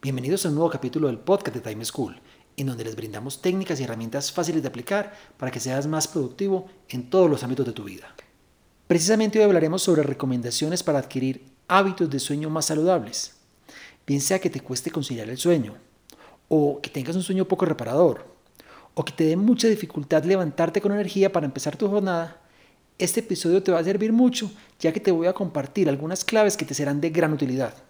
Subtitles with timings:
[0.00, 2.20] Bienvenidos a un nuevo capítulo del podcast de Time School,
[2.56, 6.68] en donde les brindamos técnicas y herramientas fáciles de aplicar para que seas más productivo
[6.88, 8.14] en todos los ámbitos de tu vida.
[8.86, 13.38] Precisamente hoy hablaremos sobre recomendaciones para adquirir hábitos de sueño más saludables.
[14.06, 15.74] Bien sea que te cueste conciliar el sueño,
[16.46, 18.24] o que tengas un sueño poco reparador,
[18.94, 22.40] o que te dé mucha dificultad levantarte con energía para empezar tu jornada,
[22.98, 26.56] este episodio te va a servir mucho ya que te voy a compartir algunas claves
[26.56, 27.87] que te serán de gran utilidad.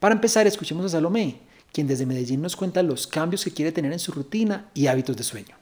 [0.00, 1.40] Para empezar, escuchemos a Salomé,
[1.74, 5.14] quien desde Medellín nos cuenta los cambios que quiere tener en su rutina y hábitos
[5.14, 5.54] de sueño.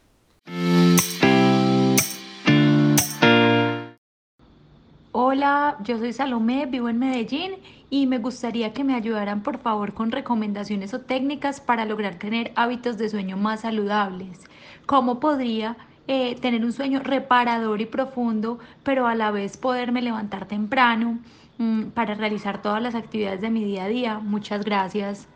[5.11, 7.55] Hola, yo soy Salomé, vivo en Medellín
[7.91, 12.53] y me gustaría que me ayudaran por favor con recomendaciones o técnicas para lograr tener
[12.55, 14.39] hábitos de sueño más saludables.
[14.87, 15.77] ¿Cómo podría
[16.09, 21.21] eh, tener un sueño reparador y profundo, pero a la vez poderme levantar temprano?
[21.59, 24.19] Mm, para realizar todas las actividades de mi día a día.
[24.19, 25.27] Muchas gracias.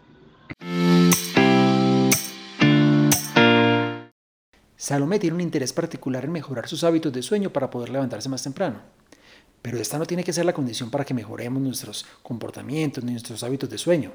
[4.76, 8.42] Salomé tiene un interés particular en mejorar sus hábitos de sueño para poder levantarse más
[8.42, 8.80] temprano.
[9.62, 13.42] Pero esta no tiene que ser la condición para que mejoremos nuestros comportamientos ni nuestros
[13.44, 14.12] hábitos de sueño.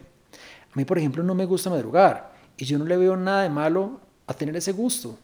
[0.73, 3.49] A mí, por ejemplo, no me gusta madrugar y yo no le veo nada de
[3.49, 5.17] malo a tener ese gusto.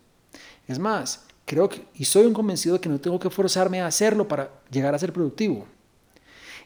[0.67, 3.87] Es más, creo que, y soy un convencido de que no tengo que forzarme a
[3.87, 5.65] hacerlo para llegar a ser productivo.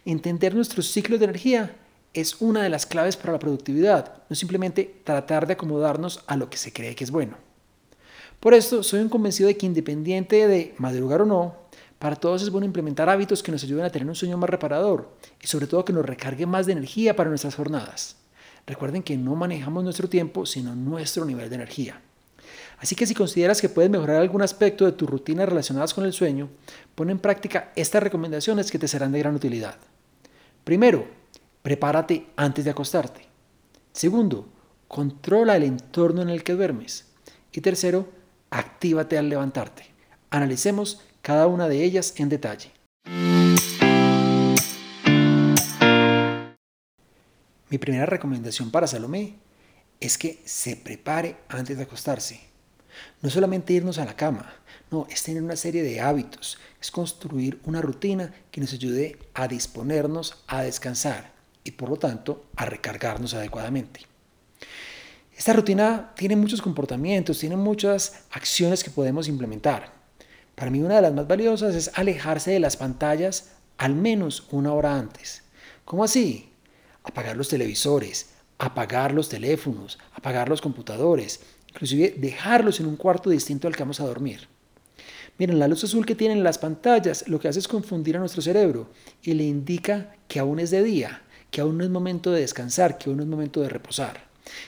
[0.06, 1.76] Entender nuestros ciclos de energía
[2.14, 6.50] es una de las claves para la productividad, no simplemente tratar de acomodarnos a lo
[6.50, 7.38] que se cree que es bueno.
[8.40, 11.56] Por esto, soy un convencido de que independiente de madrugar o no,
[12.00, 15.18] para todos es bueno implementar hábitos que nos ayuden a tener un sueño más reparador
[15.42, 18.18] y sobre todo que nos recargue más de energía para nuestras jornadas.
[18.68, 22.02] Recuerden que no manejamos nuestro tiempo, sino nuestro nivel de energía.
[22.78, 26.14] Así que si consideras que puedes mejorar algún aspecto de tu rutina relacionadas con el
[26.14, 26.50] sueño,
[26.96, 29.78] pon en práctica estas recomendaciones que te serán de gran utilidad.
[30.64, 31.08] Primero,
[31.64, 33.22] prepárate antes de acostarte.
[33.94, 34.48] Segundo,
[34.88, 37.06] controla el entorno en el que duermes.
[37.52, 38.08] Y tercero,
[38.52, 39.88] actívate al levantarte.
[40.30, 42.72] Analicemos cada una de ellas en detalle.
[47.70, 49.36] Mi primera recomendación para Salomé
[50.00, 52.47] es que se prepare antes de acostarse.
[53.22, 54.54] No solamente irnos a la cama,
[54.92, 59.48] no, es tener una serie de hábitos, es construir una rutina que nos ayude a
[59.48, 61.32] disponernos a descansar
[61.64, 64.02] y por lo tanto a recargarnos adecuadamente.
[65.36, 69.94] Esta rutina tiene muchos comportamientos, tiene muchas acciones que podemos implementar.
[70.56, 74.74] Para mí una de las más valiosas es alejarse de las pantallas al menos una
[74.74, 75.44] hora antes.
[75.86, 76.52] ¿Cómo así?
[77.04, 81.42] Apagar los televisores, apagar los teléfonos, apagar los computadores,
[81.78, 84.48] inclusive dejarlos en un cuarto distinto al que vamos a dormir.
[85.38, 88.42] Miren, la luz azul que tienen las pantallas lo que hace es confundir a nuestro
[88.42, 88.90] cerebro
[89.22, 91.22] y le indica que aún es de día,
[91.52, 94.26] que aún no es momento de descansar, que aún no es momento de reposar.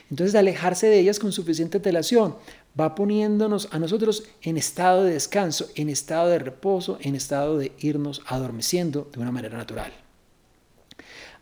[0.08, 2.36] Entonces, alejarse de ellas con suficiente antelación
[2.78, 7.72] va poniéndonos a nosotros en estado de descanso, en estado de reposo, en estado de
[7.80, 9.92] irnos adormeciendo de una manera natural.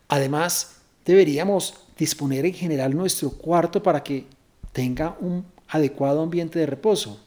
[0.08, 4.24] Además, deberíamos disponer en general nuestro cuarto para que
[4.72, 7.20] tenga un adecuado ambiente de reposo.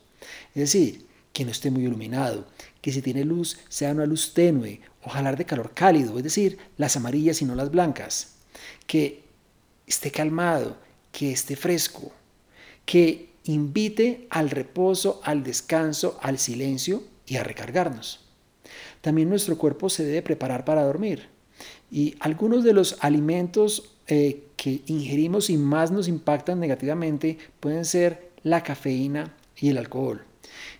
[0.50, 2.46] Es decir, que no esté muy iluminado,
[2.81, 6.96] que si tiene luz sea una luz tenue, ojalá de calor cálido, es decir, las
[6.96, 8.35] amarillas y no las blancas,
[8.88, 9.24] que
[9.88, 10.78] esté calmado,
[11.12, 12.12] que esté fresco,
[12.85, 18.19] que invite al reposo, al descanso, al silencio y a recargarnos.
[19.02, 21.29] También nuestro cuerpo se debe preparar para dormir
[21.91, 28.30] y algunos de los alimentos eh, que ingerimos y más nos impactan negativamente pueden ser
[28.43, 30.23] la cafeína y el alcohol.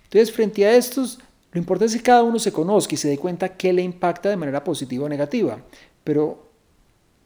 [0.04, 1.18] Entonces, frente a estos,
[1.52, 4.28] lo importante es que cada uno se conozca y se dé cuenta qué le impacta
[4.28, 5.62] de manera positiva o negativa.
[6.04, 6.50] Pero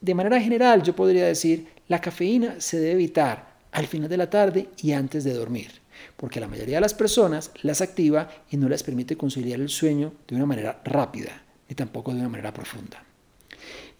[0.00, 4.31] de manera general, yo podría decir, la cafeína se debe evitar al final de la
[4.31, 5.71] tarde y antes de dormir,
[6.17, 10.12] porque la mayoría de las personas las activa y no les permite conciliar el sueño
[10.27, 13.03] de una manera rápida, ni tampoco de una manera profunda.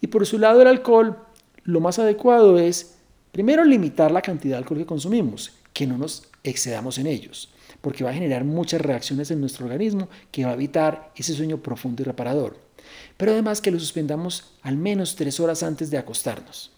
[0.01, 1.17] Y por su lado, el alcohol,
[1.63, 2.95] lo más adecuado es,
[3.31, 7.49] primero, limitar la cantidad de alcohol que consumimos, que no nos excedamos en ellos
[7.81, 11.57] porque va a generar muchas reacciones en nuestro organismo que va a evitar ese sueño
[11.61, 12.57] profundo y reparador.
[13.17, 16.71] Pero además que lo suspendamos al menos tres horas antes de acostarnos.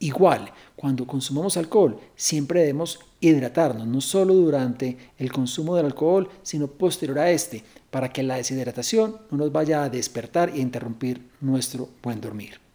[0.00, 6.68] Igual, cuando consumamos alcohol, siempre debemos hidratarnos, no solo durante el consumo del alcohol, sino
[6.68, 11.88] posterior a este, para que la deshidratación no nos vaya a despertar e interrumpir nuestro
[12.00, 12.67] buen dormir.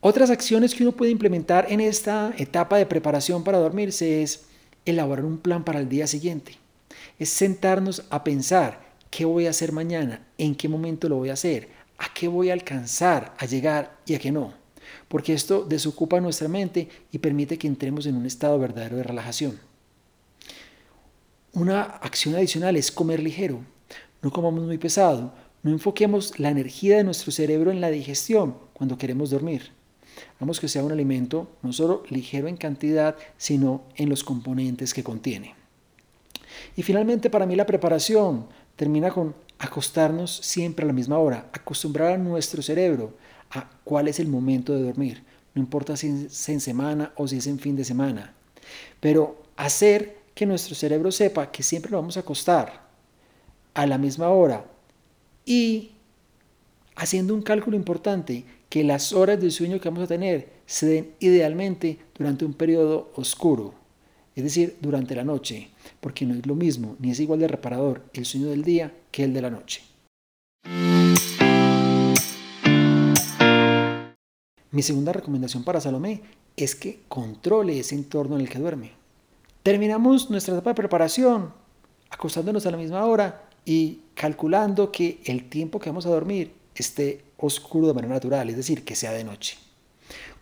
[0.00, 4.44] Otras acciones que uno puede implementar en esta etapa de preparación para dormirse es
[4.84, 6.58] elaborar un plan para el día siguiente.
[7.18, 11.34] Es sentarnos a pensar qué voy a hacer mañana, en qué momento lo voy a
[11.34, 14.52] hacer, a qué voy a alcanzar, a llegar y a qué no.
[15.08, 19.58] Porque esto desocupa nuestra mente y permite que entremos en un estado verdadero de relajación.
[21.52, 23.60] Una acción adicional es comer ligero.
[24.20, 25.32] No comamos muy pesado.
[25.62, 29.75] No enfoquemos la energía de nuestro cerebro en la digestión cuando queremos dormir.
[30.36, 35.04] Hagamos que sea un alimento no solo ligero en cantidad, sino en los componentes que
[35.04, 35.54] contiene.
[36.76, 38.46] Y finalmente para mí la preparación
[38.76, 43.14] termina con acostarnos siempre a la misma hora, acostumbrar a nuestro cerebro
[43.50, 45.22] a cuál es el momento de dormir,
[45.54, 48.34] no importa si es en semana o si es en fin de semana,
[49.00, 52.86] pero hacer que nuestro cerebro sepa que siempre lo vamos a acostar
[53.72, 54.66] a la misma hora
[55.46, 55.92] y
[56.96, 61.10] haciendo un cálculo importante, que las horas de sueño que vamos a tener se den
[61.20, 63.74] idealmente durante un periodo oscuro,
[64.34, 65.70] es decir, durante la noche,
[66.00, 69.24] porque no es lo mismo ni es igual de reparador el sueño del día que
[69.24, 69.82] el de la noche.
[74.72, 76.22] Mi segunda recomendación para Salomé
[76.56, 78.92] es que controle ese entorno en el que duerme.
[79.62, 81.52] Terminamos nuestra etapa de preparación
[82.10, 86.52] acostándonos a la misma hora y calculando que el tiempo que vamos a dormir
[86.82, 89.56] esté oscuro de manera natural, es decir, que sea de noche.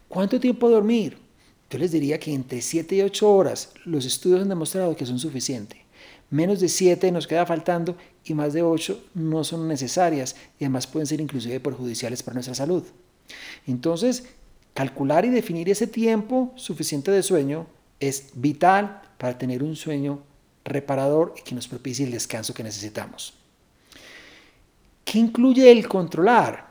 [0.09, 1.19] ¿Cuánto tiempo dormir?
[1.71, 5.19] Yo les diría que entre 7 y 8 horas los estudios han demostrado que son
[5.19, 5.81] suficientes.
[6.31, 10.87] Menos de 7 nos queda faltando y más de 8 no son necesarias y además
[10.87, 12.85] pueden ser inclusive perjudiciales para nuestra salud.
[13.67, 14.25] Entonces,
[14.73, 17.67] calcular y definir ese tiempo suficiente de sueño
[18.01, 20.23] es vital para tener un sueño
[20.65, 23.35] reparador y que nos propicie el descanso que necesitamos.
[25.05, 26.67] ¿Qué incluye el controlar?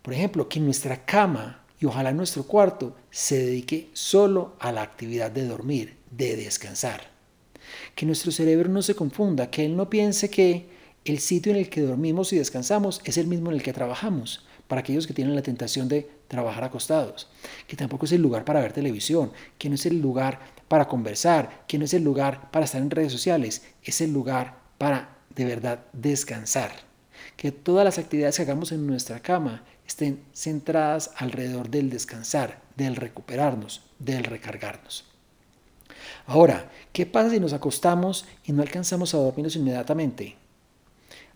[0.00, 5.30] Por ejemplo, que nuestra cama y ojalá nuestro cuarto se dedique solo a la actividad
[5.30, 7.10] de dormir, de descansar.
[7.94, 10.66] Que nuestro cerebro no se confunda, que él no piense que
[11.04, 14.46] el sitio en el que dormimos y descansamos es el mismo en el que trabajamos,
[14.66, 17.28] para aquellos que tienen la tentación de trabajar acostados,
[17.66, 21.64] que tampoco es el lugar para ver televisión, que no es el lugar para conversar,
[21.68, 25.44] que no es el lugar para estar en redes sociales, es el lugar para de
[25.44, 26.87] verdad descansar
[27.38, 32.96] que todas las actividades que hagamos en nuestra cama estén centradas alrededor del descansar, del
[32.96, 35.04] recuperarnos, del recargarnos.
[36.26, 40.34] Ahora, ¿qué pasa si nos acostamos y no alcanzamos a dormirnos inmediatamente?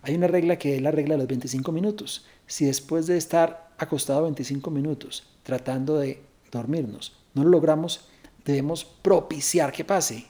[0.01, 2.25] Hay una regla que es la regla de los 25 minutos.
[2.47, 6.21] Si después de estar acostado 25 minutos tratando de
[6.51, 8.09] dormirnos no lo logramos,
[8.43, 10.25] debemos propiciar que pase,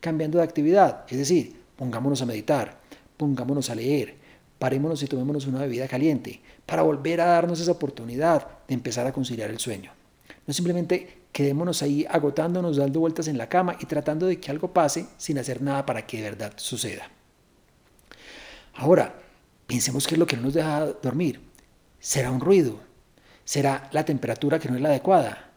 [0.00, 1.04] cambiando de actividad.
[1.10, 2.80] Es decir, pongámonos a meditar,
[3.18, 4.16] pongámonos a leer,
[4.58, 9.12] parémonos y tomémonos una bebida caliente para volver a darnos esa oportunidad de empezar a
[9.12, 9.92] conciliar el sueño.
[10.46, 14.72] No simplemente quedémonos ahí agotándonos, dando vueltas en la cama y tratando de que algo
[14.72, 17.10] pase sin hacer nada para que de verdad suceda.
[18.74, 19.14] Ahora,
[19.66, 21.40] pensemos qué es lo que no nos deja dormir.
[22.00, 22.80] ¿Será un ruido?
[23.44, 25.50] ¿Será la temperatura que no es la adecuada?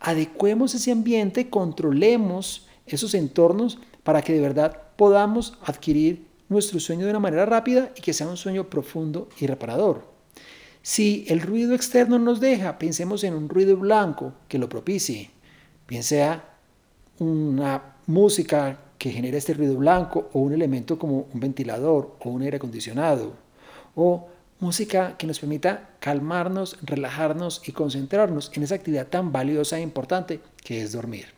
[0.00, 7.10] Adecuemos ese ambiente, controlemos esos entornos para que de verdad podamos adquirir nuestro sueño de
[7.10, 10.04] una manera rápida y que sea un sueño profundo y reparador.
[10.82, 15.30] Si el ruido externo nos deja, pensemos en un ruido blanco que lo propicie.
[15.88, 16.56] Bien sea
[17.18, 22.42] una música que genere este ruido blanco o un elemento como un ventilador o un
[22.42, 23.34] aire acondicionado.
[23.94, 24.28] O
[24.60, 30.40] música que nos permita calmarnos, relajarnos y concentrarnos en esa actividad tan valiosa e importante
[30.62, 31.35] que es dormir.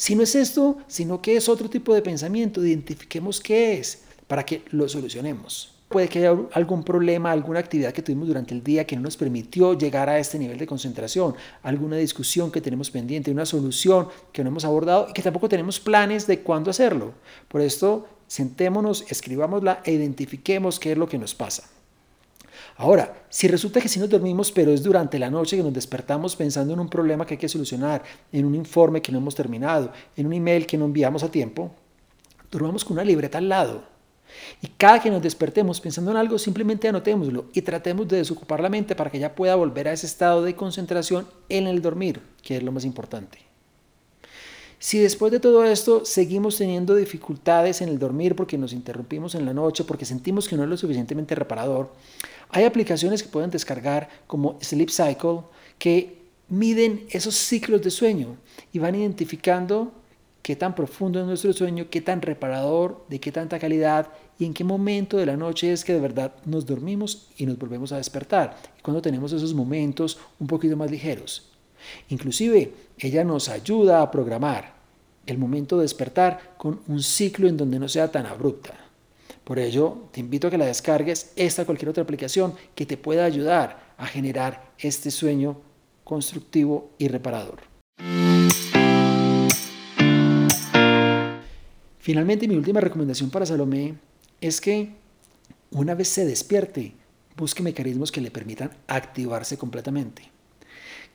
[0.00, 4.46] Si no es esto, sino que es otro tipo de pensamiento, identifiquemos qué es para
[4.46, 5.74] que lo solucionemos.
[5.90, 9.18] Puede que haya algún problema, alguna actividad que tuvimos durante el día que no nos
[9.18, 14.42] permitió llegar a este nivel de concentración, alguna discusión que tenemos pendiente, una solución que
[14.42, 17.12] no hemos abordado y que tampoco tenemos planes de cuándo hacerlo.
[17.48, 21.68] Por esto, sentémonos, escribámosla e identifiquemos qué es lo que nos pasa.
[22.76, 26.36] Ahora, si resulta que sí nos dormimos, pero es durante la noche que nos despertamos
[26.36, 29.92] pensando en un problema que hay que solucionar, en un informe que no hemos terminado,
[30.16, 31.70] en un email que no enviamos a tiempo,
[32.50, 33.82] durmamos con una libreta al lado.
[34.62, 38.68] Y cada que nos despertemos pensando en algo, simplemente anotémoslo y tratemos de desocupar la
[38.68, 42.56] mente para que ya pueda volver a ese estado de concentración en el dormir, que
[42.56, 43.50] es lo más importante.
[44.82, 49.44] Si después de todo esto seguimos teniendo dificultades en el dormir porque nos interrumpimos en
[49.44, 51.92] la noche, porque sentimos que no es lo suficientemente reparador,
[52.52, 55.40] hay aplicaciones que pueden descargar como Sleep Cycle
[55.78, 58.36] que miden esos ciclos de sueño
[58.72, 59.92] y van identificando
[60.42, 64.54] qué tan profundo es nuestro sueño, qué tan reparador, de qué tanta calidad y en
[64.54, 67.98] qué momento de la noche es que de verdad nos dormimos y nos volvemos a
[67.98, 68.56] despertar.
[68.78, 71.50] Y cuando tenemos esos momentos un poquito más ligeros.
[72.08, 74.74] Inclusive ella nos ayuda a programar
[75.26, 78.89] el momento de despertar con un ciclo en donde no sea tan abrupta.
[79.44, 82.96] Por ello, te invito a que la descargues esta o cualquier otra aplicación que te
[82.96, 85.60] pueda ayudar a generar este sueño
[86.04, 87.60] constructivo y reparador.
[91.98, 93.94] Finalmente, mi última recomendación para Salomé
[94.40, 94.90] es que
[95.70, 96.94] una vez se despierte,
[97.36, 100.22] busque mecanismos que le permitan activarse completamente.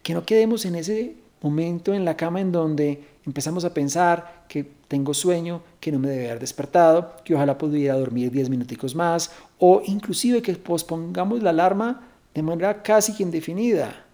[0.03, 1.15] Que no quedemos en ese
[1.45, 6.09] momento en la cama en donde empezamos a pensar que tengo sueño, que no me
[6.09, 11.51] debe haber despertado, que ojalá pudiera dormir 10 minuticos más, o inclusive que pospongamos la
[11.51, 12.01] alarma
[12.33, 14.05] de manera casi que indefinida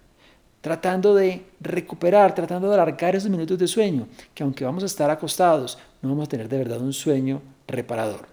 [0.60, 5.10] tratando de recuperar, tratando de alargar esos minutos de sueño, que aunque vamos a estar
[5.10, 8.28] acostados, no vamos a tener de verdad un sueño reparador.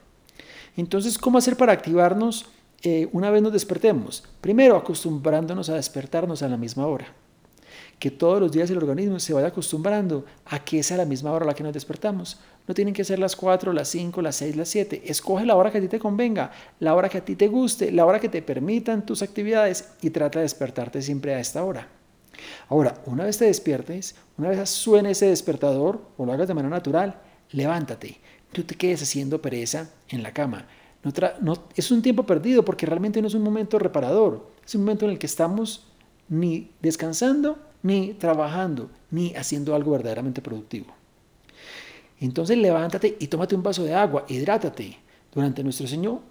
[0.78, 2.46] Entonces, ¿cómo hacer para activarnos
[2.84, 4.24] eh, una vez nos despertemos?
[4.42, 7.08] Primero, acostumbrándonos a despertarnos a la misma hora.
[8.00, 11.32] Que todos los días el organismo se vaya acostumbrando a que es a la misma
[11.32, 12.40] hora la que nos despertamos.
[12.68, 15.04] No tienen que ser las 4, las 5, las 6, las 7.
[15.06, 17.92] Escoge la hora que a ti te convenga, la hora que a ti te guste,
[17.92, 21.88] la hora que te permitan tus actividades y trata de despertarte siempre a esta hora.
[22.70, 26.76] Ahora, una vez te despiertes, una vez suene ese despertador o lo hagas de manera
[26.76, 27.20] natural,
[27.52, 28.20] levántate.
[28.56, 30.66] No te quedes haciendo pereza en la cama.
[31.42, 34.50] No, es un tiempo perdido porque realmente no es un momento reparador.
[34.66, 35.88] Es un momento en el que estamos
[36.28, 40.88] ni descansando, ni trabajando, ni haciendo algo verdaderamente productivo.
[42.20, 44.98] Entonces levántate y tómate un vaso de agua, hidrátate.
[45.34, 46.22] Durante nuestro sueño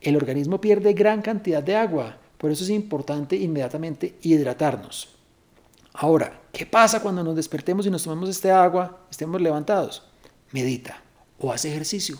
[0.00, 5.08] el organismo pierde gran cantidad de agua, por eso es importante inmediatamente hidratarnos.
[5.94, 10.02] Ahora, ¿qué pasa cuando nos despertemos y nos tomemos este agua, estemos levantados?
[10.52, 11.02] Medita
[11.38, 12.18] o haz ejercicio.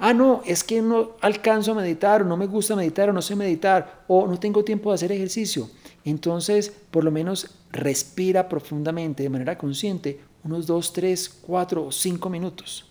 [0.00, 3.20] Ah, no, es que no alcanzo a meditar o no me gusta meditar o no
[3.20, 5.68] sé meditar o no tengo tiempo de hacer ejercicio.
[6.04, 12.30] Entonces, por lo menos respira profundamente de manera consciente unos 2, 3, 4 o 5
[12.30, 12.88] minutos.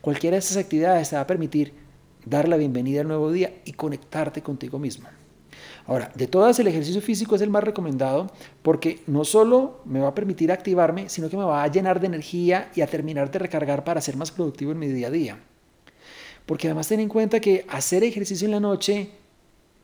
[0.00, 1.74] Cualquiera de estas actividades te va a permitir
[2.26, 5.08] dar la bienvenida al nuevo día y conectarte contigo mismo.
[5.86, 10.08] Ahora, de todas el ejercicio físico es el más recomendado porque no solo me va
[10.08, 13.38] a permitir activarme, sino que me va a llenar de energía y a terminar de
[13.38, 15.38] recargar para ser más productivo en mi día a día.
[16.48, 19.10] Porque además ten en cuenta que hacer ejercicio en la noche,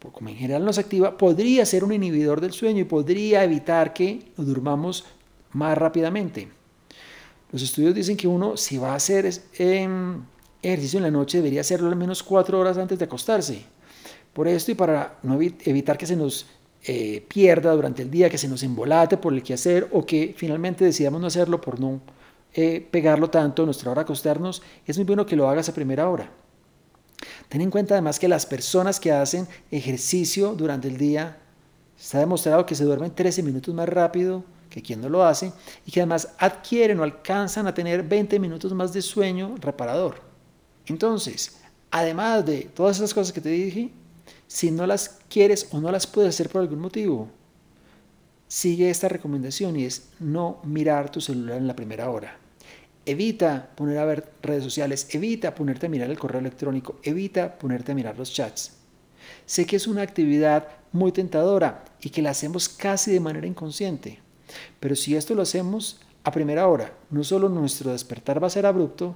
[0.00, 4.32] como en general nos activa, podría ser un inhibidor del sueño y podría evitar que
[4.38, 5.04] nos durmamos
[5.52, 6.48] más rápidamente.
[7.52, 10.22] Los estudios dicen que uno, si va a hacer em,
[10.62, 13.66] ejercicio en la noche, debería hacerlo al menos cuatro horas antes de acostarse
[14.32, 16.46] por esto y para no evitar que se nos
[16.82, 20.34] eh, pierda durante el día, que se nos embolate por el que hacer o que
[20.34, 22.00] finalmente decidamos no hacerlo por no
[22.54, 25.74] eh, pegarlo tanto a nuestra hora de acostarnos, es muy bueno que lo hagas a
[25.74, 26.30] primera hora.
[27.48, 31.38] Ten en cuenta además que las personas que hacen ejercicio durante el día,
[31.98, 35.52] está demostrado que se duermen 13 minutos más rápido que quien no lo hace
[35.86, 40.20] y que además adquieren o alcanzan a tener 20 minutos más de sueño reparador.
[40.86, 41.58] Entonces,
[41.90, 43.90] además de todas esas cosas que te dije,
[44.46, 47.28] si no las quieres o no las puedes hacer por algún motivo,
[48.48, 52.38] sigue esta recomendación y es no mirar tu celular en la primera hora.
[53.06, 57.92] Evita poner a ver redes sociales, evita ponerte a mirar el correo electrónico, evita ponerte
[57.92, 58.72] a mirar los chats.
[59.46, 64.20] Sé que es una actividad muy tentadora y que la hacemos casi de manera inconsciente,
[64.80, 68.64] pero si esto lo hacemos a primera hora, no solo nuestro despertar va a ser
[68.64, 69.14] abrupto,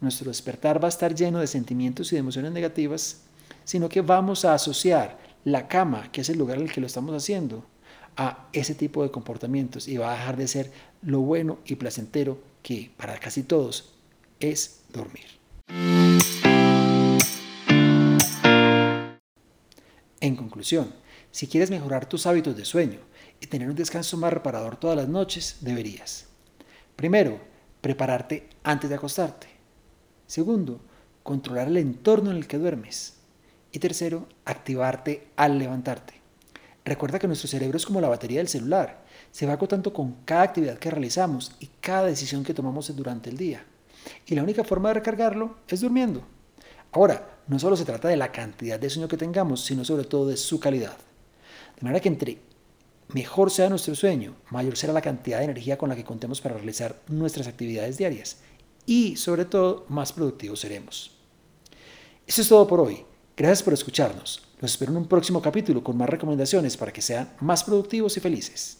[0.00, 3.22] nuestro despertar va a estar lleno de sentimientos y de emociones negativas,
[3.64, 6.86] sino que vamos a asociar la cama, que es el lugar en el que lo
[6.86, 7.64] estamos haciendo,
[8.16, 12.49] a ese tipo de comportamientos y va a dejar de ser lo bueno y placentero
[12.62, 13.94] que para casi todos
[14.38, 15.26] es dormir.
[20.20, 20.92] En conclusión,
[21.30, 23.00] si quieres mejorar tus hábitos de sueño
[23.40, 26.26] y tener un descanso más reparador todas las noches, deberías.
[26.96, 27.40] Primero,
[27.80, 29.48] prepararte antes de acostarte.
[30.26, 30.80] Segundo,
[31.22, 33.14] controlar el entorno en el que duermes.
[33.72, 36.14] Y tercero, activarte al levantarte.
[36.84, 38.99] Recuerda que nuestro cerebro es como la batería del celular.
[39.30, 43.36] Se va agotando con cada actividad que realizamos y cada decisión que tomamos durante el
[43.36, 43.64] día.
[44.26, 46.22] Y la única forma de recargarlo es durmiendo.
[46.92, 50.28] Ahora, no solo se trata de la cantidad de sueño que tengamos, sino sobre todo
[50.28, 50.96] de su calidad.
[51.76, 52.38] De manera que entre
[53.08, 56.56] mejor sea nuestro sueño, mayor será la cantidad de energía con la que contemos para
[56.56, 58.38] realizar nuestras actividades diarias.
[58.86, 61.16] Y sobre todo, más productivos seremos.
[62.26, 63.04] Eso es todo por hoy.
[63.36, 64.42] Gracias por escucharnos.
[64.60, 68.20] Los espero en un próximo capítulo con más recomendaciones para que sean más productivos y
[68.20, 68.79] felices.